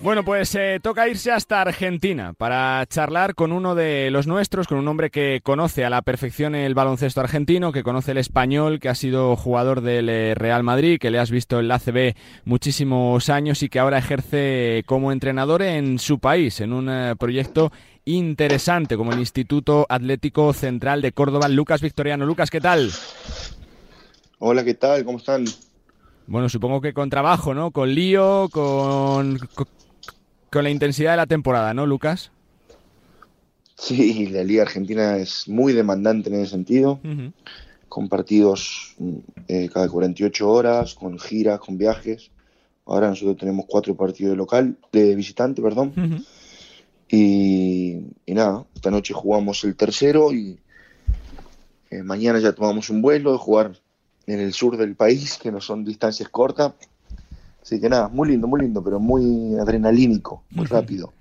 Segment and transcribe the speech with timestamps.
[0.00, 4.78] Bueno, pues eh, toca irse hasta Argentina para charlar con uno de los nuestros, con
[4.78, 8.88] un hombre que conoce a la perfección el baloncesto argentino, que conoce el español, que
[8.88, 12.14] ha sido jugador del eh, Real Madrid, que le has visto en la ACB
[12.44, 17.72] muchísimos años y que ahora ejerce como entrenador en su país, en un eh, proyecto
[18.04, 21.48] interesante como el Instituto Atlético Central de Córdoba.
[21.48, 22.24] Lucas Victoriano.
[22.24, 22.90] Lucas, ¿qué tal?
[24.40, 25.04] Hola, ¿qué tal?
[25.04, 25.46] ¿Cómo están?
[26.28, 27.72] Bueno, supongo que con trabajo, ¿no?
[27.72, 29.36] Con lío, con,
[30.48, 32.30] con la intensidad de la temporada, ¿no, Lucas?
[33.74, 37.00] Sí, la Liga Argentina es muy demandante en ese sentido,
[37.88, 38.94] con partidos
[39.48, 42.30] eh, cada 48 horas, con giras, con viajes.
[42.86, 46.24] Ahora nosotros tenemos cuatro partidos de local, de visitante, perdón.
[47.08, 47.96] y,
[48.28, 50.60] nada, esta noche jugamos el tercero y
[51.90, 53.80] eh, mañana ya tomamos un vuelo de jugar
[54.28, 56.74] en el sur del país, que no son distancias cortas,
[57.68, 61.12] Así que nada, muy lindo, muy lindo, pero muy adrenalínico, muy rápido.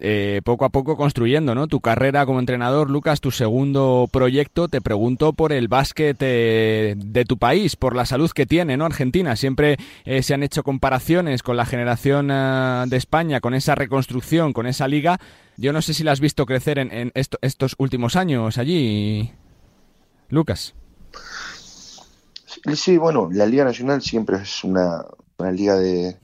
[0.00, 1.68] Eh, poco a poco construyendo, ¿no?
[1.68, 7.24] Tu carrera como entrenador, Lucas, tu segundo proyecto, te pregunto por el básquet eh, de
[7.24, 8.84] tu país, por la salud que tiene, ¿no?
[8.84, 9.36] Argentina.
[9.36, 14.66] Siempre eh, se han hecho comparaciones con la generación de España, con esa reconstrucción, con
[14.66, 15.20] esa liga.
[15.56, 19.30] Yo no sé si la has visto crecer en, estos últimos años allí,
[20.30, 20.74] Lucas.
[22.74, 25.04] Sí, bueno, la Liga Nacional siempre es una,
[25.38, 26.18] una liga de,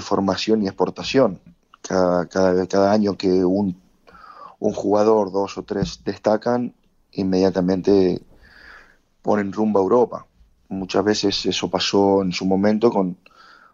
[0.00, 1.40] formación y exportación.
[1.80, 3.80] Cada, cada, cada año que un,
[4.58, 6.74] un, jugador, dos o tres destacan,
[7.12, 8.22] inmediatamente
[9.22, 10.26] ponen rumbo a Europa.
[10.68, 13.16] Muchas veces eso pasó en su momento con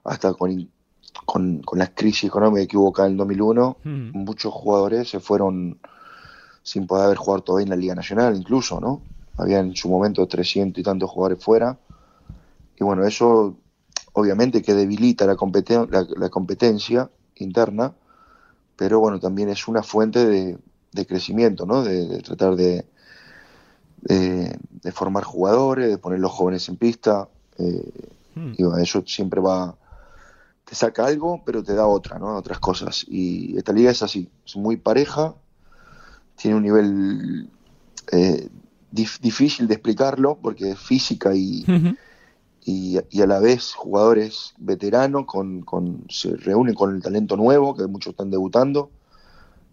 [0.05, 0.70] hasta con,
[1.24, 3.77] con, con la crisis económica que hubo acá en el 2001.
[3.84, 5.78] Muchos jugadores se fueron
[6.62, 9.02] sin poder haber jugado todavía en la Liga Nacional, incluso, ¿no?
[9.36, 11.78] Había en su momento 300 y tantos jugadores fuera.
[12.78, 13.56] Y bueno, eso
[14.12, 15.36] obviamente que debilita la,
[16.16, 17.94] la, competencia interna,
[18.76, 20.58] pero bueno, también es una fuente de,
[21.06, 21.84] crecimiento, ¿no?
[21.84, 22.84] De, tratar de,
[24.00, 27.28] de, formar jugadores, de poner los jóvenes en pista.
[27.58, 27.92] Eh,
[28.34, 28.52] hmm.
[28.56, 29.77] y bueno, eso siempre va,
[30.64, 32.36] te saca algo, pero te da otra, ¿no?
[32.36, 33.05] Otras cosas.
[33.08, 35.34] Y esta liga es así, es muy pareja,
[36.36, 37.50] tiene un nivel
[38.12, 38.48] eh,
[38.90, 41.64] difícil de explicarlo, porque es física y
[42.64, 48.11] y, a la vez jugadores veteranos con, se reúnen con el talento nuevo, que muchos
[48.11, 48.91] están debutando,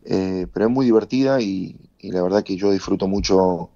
[0.05, 3.71] eh, pero es muy divertida y, la verdad que yo disfruto mucho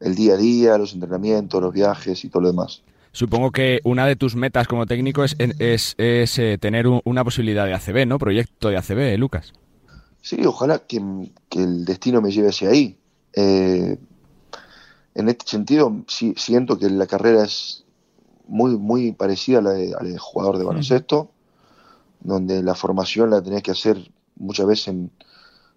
[0.00, 2.82] el día a día, los entrenamientos, los viajes y todo lo demás.
[3.12, 7.72] Supongo que una de tus metas como técnico es, es, eh, tener una posibilidad de
[7.72, 8.18] ACB, ¿no?
[8.18, 9.54] Proyecto de ACB, ¿eh, Lucas.
[10.20, 10.98] Sí, ojalá que,
[11.52, 12.98] el destino me lleve hacia ahí.
[13.34, 13.98] en
[15.14, 17.85] este sentido, sí, siento que la carrera es,
[18.46, 21.30] muy, muy parecida a la de, jugador de baloncesto,
[22.20, 25.10] donde la formación la tenés que hacer muchas veces en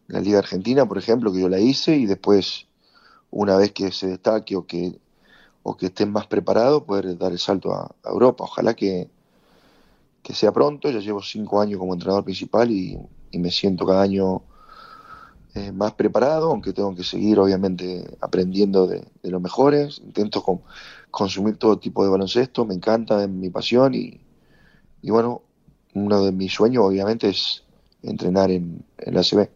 [0.07, 2.67] la Liga Argentina, por ejemplo, que yo la hice, y después,
[3.31, 4.99] una vez que se destaque o que,
[5.63, 8.43] o que estén más preparados, poder dar el salto a, Europa.
[8.43, 9.09] Ojalá que,
[10.23, 12.99] que, sea pronto, ya llevo cinco años como entrenador principal y,
[13.31, 14.41] me siento cada año
[15.55, 19.99] eh, más preparado, aunque tengo que seguir obviamente aprendiendo de, de los mejores.
[20.03, 20.61] Intento con,
[21.11, 24.19] consumir todo tipo de baloncesto, me encanta, es mi pasión y,
[25.03, 25.41] bueno,
[25.93, 27.63] uno de mis sueños obviamente es
[28.03, 29.49] entrenar en, la CB.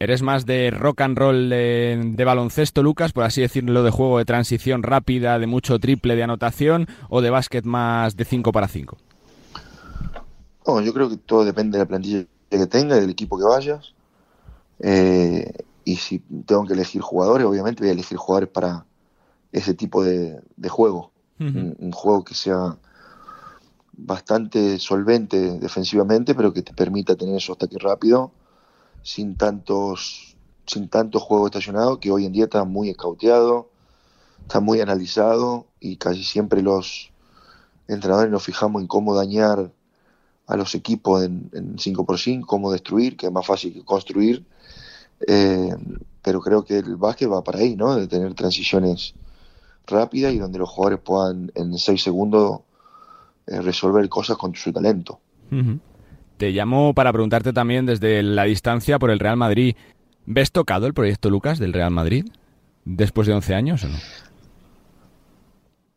[0.00, 4.24] ¿Eres más de rock and roll de, baloncesto, Lucas, por así decirlo, de juego de
[4.24, 8.96] transición rápida, de mucho triple de anotación, o de básquet más de 5 para 5?
[10.66, 13.44] No, yo creo que todo depende de la plantilla que tenga y del equipo que
[13.44, 13.94] vayas.
[14.80, 15.52] Eh,
[15.84, 18.84] y si tengo que elegir jugadores, obviamente voy a elegir jugadores para,
[19.52, 21.12] ese tipo de, juego.
[21.38, 22.76] un, juego que sea
[23.92, 28.30] bastante solvente defensivamente, pero que te permita tener esos ataques rápidos,
[29.02, 30.36] sin tantos,
[30.66, 33.70] sin tanto juego estacionado, que hoy en día está muy escauteado,
[34.42, 37.10] está muy analizado y casi siempre los
[37.88, 39.72] entrenadores nos fijamos en cómo dañar
[40.48, 44.44] a los equipos en, 5x5, cómo destruir, que es más fácil que construir.
[45.26, 45.74] Eh,
[46.22, 47.94] pero creo que el básquet va para ahí, ¿no?
[47.94, 49.14] De tener transiciones
[49.86, 52.60] rápida y donde los jugadores puedan en seis segundos
[53.46, 55.20] eh, resolver cosas con su talento.
[56.38, 59.76] Te llamo para preguntarte también desde la distancia por el Real Madrid.
[60.24, 62.26] ¿Ves tocado el proyecto Lucas del Real Madrid
[62.84, 63.96] después de 11 años o no?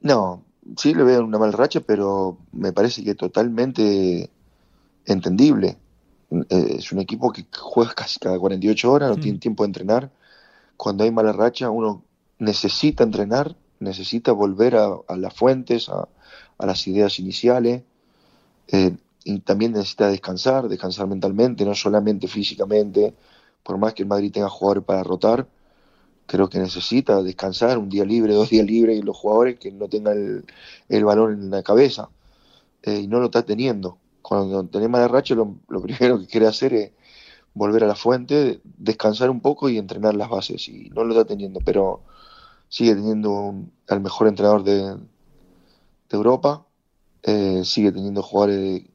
[0.02, 0.44] No,
[0.78, 4.30] sí le veo una mal racha, pero me parece que totalmente
[5.06, 5.78] entendible.
[6.50, 10.12] Eh, es un equipo que juega casi cada 48 horas, no tiene tiempo de entrenar.
[10.78, 12.04] Cuando hay mala racha, uno
[12.40, 16.08] necesita entrenar necesita volver a, las fuentes, a,
[16.58, 17.84] a las ideas iniciales.
[18.68, 23.14] Eh, y también necesita descansar, descansar mentalmente, no solamente físicamente,
[23.64, 25.48] por más que el Madrid tenga jugadores para rotar,
[26.26, 29.88] creo que necesita descansar un día libre, dos días libres y los jugadores que no
[29.90, 30.46] tengan el,
[30.90, 32.10] el balón en la cabeza
[32.84, 33.98] eh, y no lo está teniendo.
[34.22, 36.92] Cuando tenés mala racha lo, primero que quiere hacer es
[37.54, 41.26] volver a la fuente, descansar un poco y entrenar las bases y no lo está
[41.26, 42.02] teniendo, pero
[42.70, 44.98] sigue teniendo un, al mejor entrenador de, de
[46.12, 46.66] Europa,
[47.24, 48.92] eh, sigue teniendo jugadores de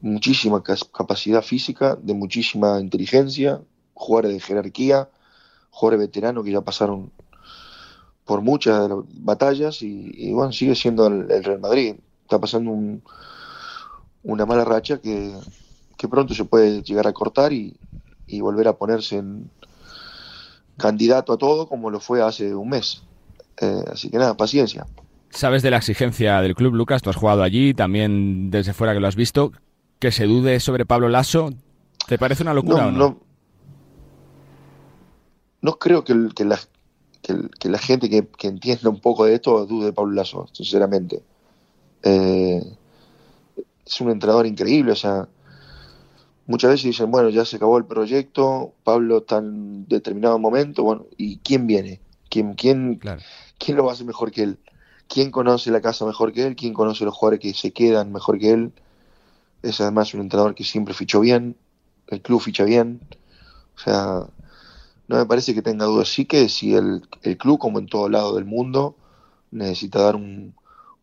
[0.00, 3.60] muchísima capacidad física, de muchísima inteligencia,
[3.94, 5.10] jugadores de jerarquía,
[5.70, 7.12] jugadores veteranos que ya pasaron
[8.24, 11.96] por muchas batallas y, y bueno, sigue siendo el, el, Real Madrid.
[12.22, 13.02] Está pasando un,
[14.26, 15.32] una mala racha que,
[15.96, 17.76] que, pronto se puede llegar a cortar y,
[18.26, 19.48] y, volver a ponerse en
[20.76, 23.02] candidato a todo como lo fue hace un mes.
[23.60, 24.86] Eh, así que nada, paciencia.
[25.30, 29.00] Sabes de la exigencia del club, Lucas, tú has jugado allí, también desde fuera que
[29.00, 29.52] lo has visto.
[29.98, 31.50] Que se dude sobre Pablo Lasso,
[32.06, 32.98] ¿te parece una locura no, o no?
[32.98, 33.20] no?
[35.62, 36.58] no creo que, que, la,
[37.22, 41.22] que, la, gente que, que, entienda un poco de esto dude de Pablo Lasso, sinceramente.
[42.02, 42.62] Eh,
[43.86, 45.28] es un entrenador increíble, o sea,
[46.46, 51.06] muchas veces dicen, bueno, ya se acabó el proyecto, Pablo está en determinado momento, bueno,
[51.16, 52.00] ¿y quién viene?
[52.28, 53.22] ¿Quién, quién, claro.
[53.58, 54.58] ¿quién lo va a hacer mejor que él?
[55.08, 56.56] ¿Quién conoce la casa mejor que él?
[56.56, 58.72] ¿Quién conoce los jugadores que se quedan mejor que él?
[59.62, 61.56] Es además un entrenador que siempre fichó bien,
[62.08, 63.00] el club ficha bien,
[63.76, 64.26] o sea,
[65.08, 66.08] no me parece que tenga dudas.
[66.08, 68.96] Sí que si el, el club, como en todo lado del mundo,
[69.52, 70.54] necesita dar un,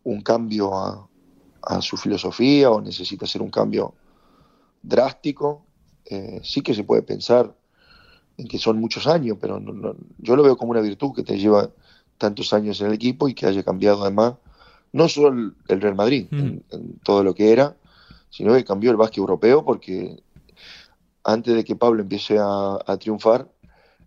[0.02, 1.08] un cambio a,
[1.66, 3.94] a, su filosofía o necesita hacer un cambio
[4.82, 5.64] drástico,
[6.04, 7.54] eh, sí que se puede pensar
[8.36, 11.22] en que son muchos años, pero no, no, yo lo veo como una virtud que
[11.22, 11.70] te lleva
[12.18, 14.34] tantos años en el equipo y que haya cambiado además,
[14.92, 16.38] no solo el, el Real Madrid, mm.
[16.38, 17.76] en, en, todo lo que era,
[18.30, 20.22] sino que cambió el básquet europeo porque
[21.22, 23.48] antes de que Pablo empiece a, a triunfar,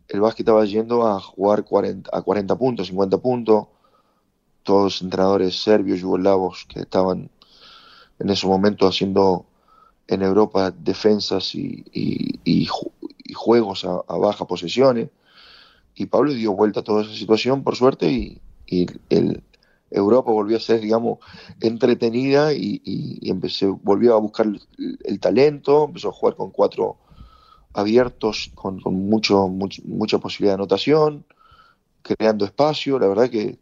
[0.07, 3.67] el básquet estaba yendo a jugar 40, a 40 puntos, 50 puntos.
[4.63, 7.29] Todos los entrenadores serbios, yugoslavos que estaban
[8.19, 9.45] en ese momento haciendo
[10.07, 12.67] en Europa defensas y, y,
[13.33, 15.09] juegos a, a bajas posesiones.
[15.95, 18.41] Y Pablo dio vuelta a toda esa situación, por suerte, y,
[19.09, 19.43] el,
[19.89, 21.19] Europa volvió a ser, digamos,
[21.61, 24.47] entretenida y, empecé, volvió a buscar
[25.03, 26.97] el, talento, empezó a jugar con cuatro
[27.73, 31.25] abiertos con, con mucho, mucha posibilidad de anotación,
[32.01, 32.99] creando espacio.
[32.99, 33.59] La verdad que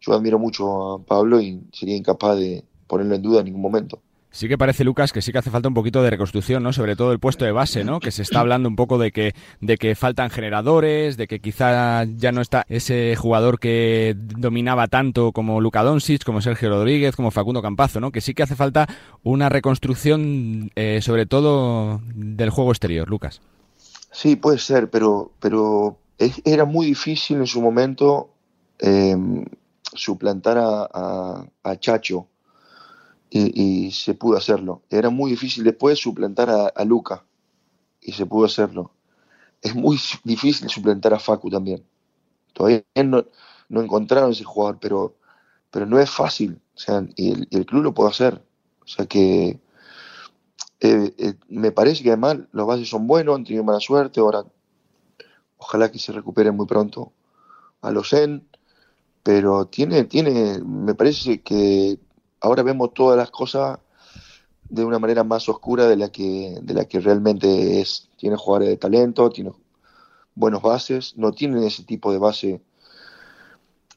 [0.00, 4.00] yo admiro mucho a Pablo y sería incapaz de ponerlo en duda en ningún momento.
[4.36, 6.70] Sí que parece, Lucas, que sí que hace falta un poquito de reconstrucción, ¿no?
[6.74, 8.00] Sobre todo el puesto de base, ¿no?
[8.00, 12.04] Que se está hablando un poco de que, de que faltan generadores, de que quizá
[12.04, 17.30] ya no está ese jugador que dominaba tanto como Luka Doncic, como Sergio Rodríguez, como
[17.30, 18.12] Facundo Campazo, ¿no?
[18.12, 18.86] Que sí que hace falta
[19.22, 23.40] una reconstrucción, eh, sobre todo del juego exterior, Lucas.
[24.12, 25.96] Sí, puede ser, pero, pero
[26.44, 28.28] era muy difícil en su momento
[28.80, 29.16] eh,
[29.94, 32.26] suplantar a, a, a Chacho
[33.30, 34.82] y, se pudo hacerlo.
[34.90, 37.24] Era muy difícil después suplantar a, Luca
[38.00, 38.92] y se pudo hacerlo.
[39.62, 41.84] Es muy difícil suplantar a Facu también.
[42.52, 43.24] Todavía no,
[43.68, 45.16] no encontraron ese jugador, pero,
[45.70, 46.60] pero no es fácil.
[46.74, 48.42] O sea, y el, el club lo puede hacer.
[48.84, 49.60] O sea que
[50.80, 54.20] eh, eh, me parece que además los bases son buenos, han tenido mala suerte.
[54.20, 54.44] Ahora,
[55.58, 57.12] ojalá que se recuperen muy pronto
[57.82, 58.46] a los Zen.
[59.22, 61.98] Pero tiene, tiene, me parece que
[62.46, 63.78] ahora vemos todas las cosas
[64.68, 68.08] de una manera más oscura de la que, de la que realmente es.
[68.16, 69.52] Tiene jugadores de talento, tiene
[70.34, 72.60] buenos bases, no tienen ese tipo de base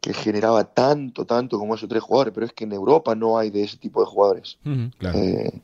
[0.01, 3.49] que generaba tanto, tanto como esos tres jugadores, pero es que en Europa no hay
[3.49, 4.57] de ese tipo de jugadores.
[4.65, 5.17] Uh -huh, claro.
[5.19, 5.61] eh,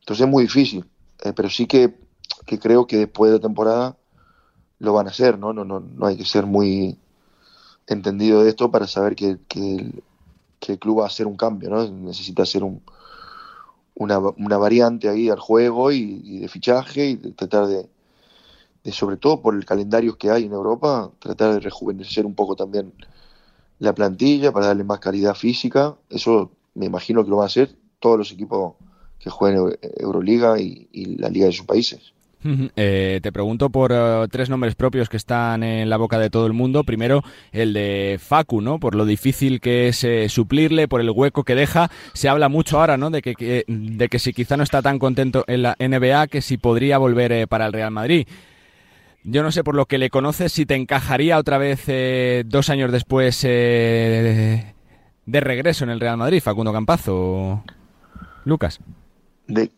[0.00, 0.84] entonces es muy difícil,
[1.24, 1.94] eh, pero sí que,
[2.46, 3.96] que, creo que después de la temporada
[4.78, 5.52] lo van a hacer, ¿no?
[5.52, 6.96] No, no, no hay que ser muy
[7.86, 10.02] entendido de esto para saber que, que el,
[10.60, 11.90] que el club va a hacer un cambio, ¿no?
[11.90, 12.82] Necesita hacer un,
[13.94, 17.88] una, una, variante ahí al juego y, y de fichaje y de tratar de,
[18.84, 22.56] de, sobre todo por el calendario que hay en Europa, tratar de rejuvenecer un poco
[22.56, 22.92] también
[23.78, 25.96] la plantilla para darle más calidad física.
[26.10, 28.74] Eso me imagino que lo van a hacer todos los equipos
[29.18, 32.12] que jueguen Euroliga y, y la liga de sus países.
[32.42, 36.46] Eh, te pregunto por uh, tres nombres propios que están en la boca de todo
[36.46, 36.84] el mundo.
[36.84, 38.78] Primero, el de Facu, ¿no?
[38.78, 41.90] Por lo difícil que es eh, suplirle, por el hueco que deja.
[42.14, 43.10] Se habla mucho ahora, ¿no?
[43.10, 46.42] De que, que, de que si quizá no está tan contento en la NBA, que
[46.42, 48.26] si podría volver eh, para el Real Madrid.
[49.22, 52.70] Yo no sé por lo que le conoces si te encajaría otra vez eh, dos
[52.70, 54.72] años después de
[55.26, 57.62] regreso en el Real Madrid, Facundo Campazo.
[58.44, 58.80] Lucas.
[59.46, 59.70] De,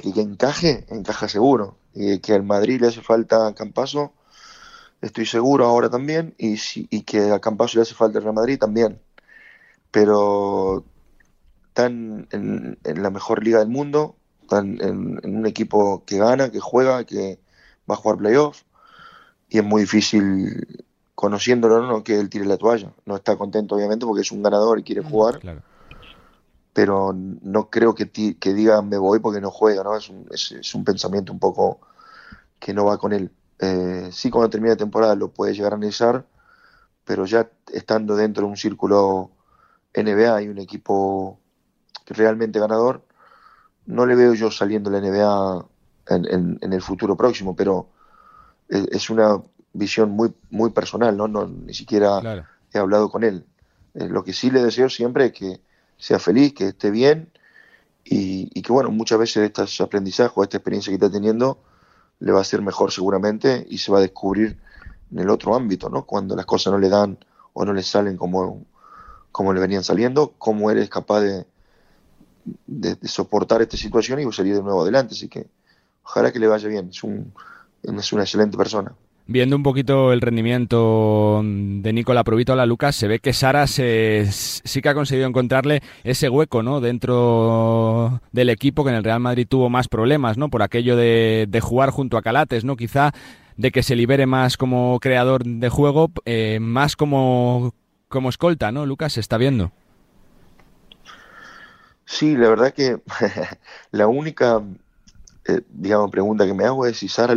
[0.00, 1.76] que encaje, encaja seguro.
[1.94, 4.12] Y que al Madrid le hace falta Campazo,
[5.00, 6.34] estoy seguro ahora también.
[6.38, 9.00] Y, y que a Campazo le hace falta el Real Madrid también.
[9.90, 10.84] Pero
[11.68, 17.04] están en, la mejor liga del mundo, están en, un equipo que gana, que juega,
[17.04, 17.38] que
[17.88, 18.64] va a jugar playoffs.
[19.48, 22.92] Y es muy difícil conociéndolo, no que él tire la toalla.
[23.04, 25.62] No está contento, obviamente, porque es un ganador y quiere mm, jugar.
[26.72, 29.96] Pero no creo que, que diga me voy porque no juega, ¿no?
[29.96, 31.80] Es un, es, un pensamiento un poco
[32.58, 33.30] que no va con él.
[33.58, 36.24] Eh, sí, cuando termine la temporada lo puede llegar a analizar,
[37.04, 39.30] pero ya estando dentro de un círculo
[39.94, 41.38] NBA y un equipo
[42.06, 43.02] realmente ganador,
[43.86, 45.66] no le veo yo saliendo la NBA
[46.08, 47.88] en, en el futuro próximo, pero
[48.70, 51.28] es una visión muy, muy personal, ¿no?
[51.28, 53.44] no ni siquiera he hablado con él.
[53.94, 55.60] Eh, lo que sí le deseo siempre es que
[56.00, 57.30] sea feliz, que esté bien
[58.04, 61.58] y, que, bueno, muchas veces estos aprendizajes o esta experiencia que está teniendo
[62.18, 64.58] le va a ser mejor seguramente y se va a descubrir
[65.12, 66.04] en el otro ámbito, ¿no?
[66.04, 67.18] Cuando las cosas no le dan
[67.52, 68.64] o no le salen como,
[69.30, 71.46] como le venían saliendo, cómo eres capaz de,
[72.66, 75.14] de, soportar esta situación y salir de nuevo adelante.
[75.14, 75.48] Así que
[76.02, 76.88] ojalá que le vaya bien.
[76.88, 77.32] Es, un,
[77.82, 78.94] es una excelente persona
[79.30, 82.24] viendo un poquito el rendimiento de Nicola
[82.56, 86.80] la Lucas, se ve que Sara sí que ha conseguido encontrarle ese hueco ¿no?
[86.80, 90.48] dentro del equipo que en el Real Madrid tuvo más problemas, ¿no?
[90.48, 92.74] Por aquello de, jugar junto a Calates, ¿no?
[92.74, 93.12] Quizá
[93.56, 97.72] de que se libere más como creador de juego, eh, más como,
[98.08, 98.84] como escolta, ¿no?
[98.84, 99.70] Lucas, se está viendo.
[102.04, 102.98] Sí, la verdad que
[103.92, 104.60] la única,
[105.46, 107.36] eh, digamos, pregunta que me hago es si Sara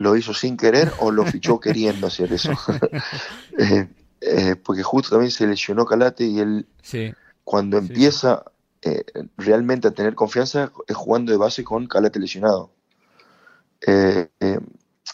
[0.00, 2.52] lo hizo sin querer o lo fichó queriendo hacer eso.
[3.58, 3.88] Eh,
[4.20, 6.66] eh, porque justo también se lesionó Calate y él
[7.44, 8.44] cuando empieza
[8.80, 9.04] eh,
[9.36, 12.70] realmente a tener confianza es jugando de base con Calate lesionado.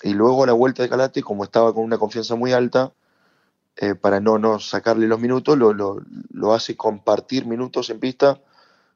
[0.03, 2.93] y luego a la vuelta de Calate, como estaba con una confianza muy alta,
[4.01, 8.41] para no, no sacarle los minutos, lo, lo, hace compartir minutos en pista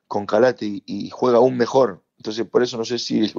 [0.07, 2.03] con Calate y juega aún mejor.
[2.21, 3.33] Entonces, por eso no sé si,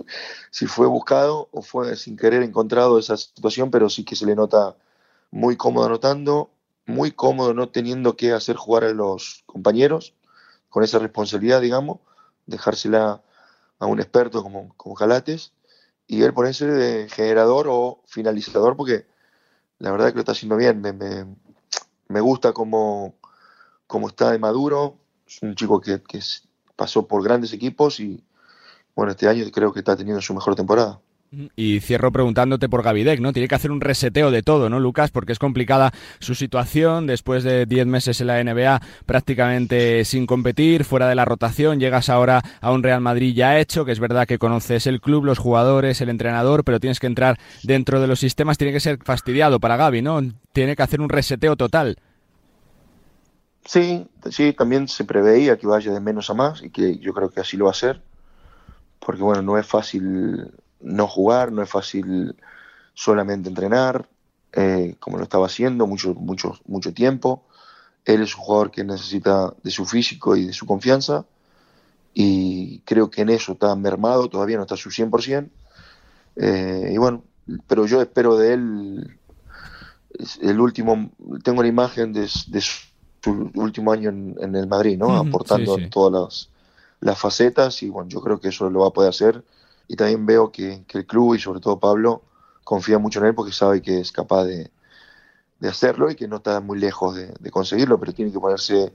[0.49, 4.35] si fue buscado o fue sin querer encontrado esa situación, pero sí que se le
[4.35, 4.75] nota
[5.29, 6.49] muy cómodo anotando,
[6.87, 10.15] muy cómodo no teniendo que hacer jugar a los compañeros,
[10.69, 11.99] con esa responsabilidad, digamos,
[12.47, 13.21] dejársela
[13.77, 15.53] a un experto como, como Calates,
[16.07, 19.05] y él ponerse de generador o finalizador, porque
[19.77, 20.81] la verdad que lo está haciendo bien.
[20.81, 20.91] Me,
[22.07, 23.13] me, gusta cómo,
[23.85, 24.97] cómo, está de maduro,
[25.27, 26.19] es un chico que, que
[26.75, 28.23] pasó por grandes equipos y,
[29.01, 30.99] bueno, este año creo que está teniendo su mejor temporada.
[31.55, 33.33] Y cierro preguntándote por Gavidec, ¿no?
[33.33, 35.09] Tiene que hacer un reseteo de todo, ¿no, Lucas?
[35.09, 37.07] Porque es complicada su situación.
[37.07, 42.09] Después de 10 meses en la NBA, prácticamente sin competir, fuera de la rotación, llegas
[42.09, 45.39] ahora a un Real Madrid ya hecho, que es verdad que conoces el club, los
[45.39, 48.59] jugadores, el entrenador, pero tienes que entrar dentro de los sistemas.
[48.59, 50.21] Tiene que ser fastidiado para Gaby, ¿no?
[50.53, 51.97] Tiene que hacer un reseteo total.
[53.65, 57.31] Sí, sí, también se preveía que vaya de menos a más y que yo creo
[57.31, 58.10] que así lo va a hacer
[59.03, 62.35] porque bueno, no es fácil no jugar, no es fácil
[62.93, 64.07] solamente entrenar,
[64.53, 67.43] eh, como lo estaba haciendo mucho, mucho, mucho tiempo.
[68.05, 71.25] Él es un jugador que necesita de su físico y de su confianza
[72.13, 75.49] y creo que en eso está mermado, todavía no está a su 100%.
[76.35, 77.23] Eh, y bueno,
[77.67, 79.17] pero yo espero de él
[80.41, 81.11] el último,
[81.43, 85.15] tengo la imagen de, su último año en, el Madrid, ¿no?
[85.15, 86.49] Aportando todas las
[87.01, 89.43] las facetas y bueno, yo creo que eso lo va a poder hacer
[89.87, 92.21] y también veo que, el club y sobre todo Pablo
[92.63, 94.71] confía mucho en él porque sabe que es capaz de,
[95.67, 98.93] hacerlo y que no está muy lejos de, conseguirlo, pero tiene que ponerse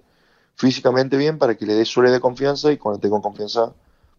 [0.57, 3.73] físicamente bien para que le dé suele de confianza y cuando tenga confianza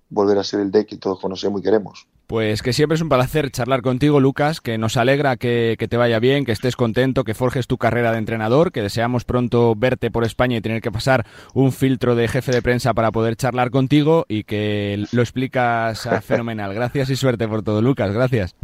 [0.09, 2.07] volver a ser el deck que todos conocemos y queremos.
[2.27, 6.19] Pues que siempre es un placer charlar contigo, Lucas, que nos alegra que, te vaya
[6.19, 10.25] bien, que estés contento, que forjes tu carrera de entrenador, que deseamos pronto verte por
[10.25, 14.25] España y tener que pasar un filtro de jefe de prensa para poder charlar contigo
[14.27, 16.73] y que lo explicas fenomenal.
[16.75, 18.11] Gracias y suerte por todo, Lucas.
[18.13, 18.55] Gracias.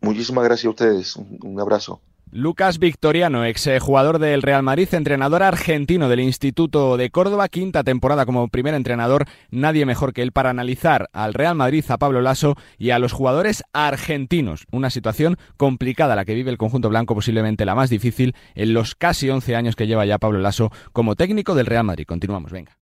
[0.00, 1.16] Muchísimas gracias a ustedes.
[1.16, 2.00] un abrazo.
[2.32, 8.24] Lucas Victoriano, ex jugador del Real Madrid, entrenador argentino del Instituto de Córdoba, quinta temporada
[8.24, 12.54] como primer entrenador, nadie mejor que él para analizar al Real Madrid, a Pablo Lasso
[12.78, 14.66] y a los jugadores argentinos.
[14.70, 18.94] Una situación complicada la que vive el conjunto blanco, posiblemente la más difícil en los
[18.94, 22.06] casi 11 años que lleva ya Pablo Lasso como técnico del Real Madrid.
[22.06, 22.76] Continuamos, venga.